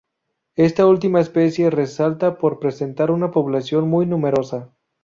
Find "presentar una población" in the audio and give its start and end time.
2.59-3.87